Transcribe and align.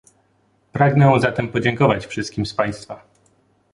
Pragnę 0.71 1.19
zatem 1.19 1.47
podziękować 1.49 2.05
wszystkim 2.07 2.45
z 2.45 2.53
państwa 2.53 3.01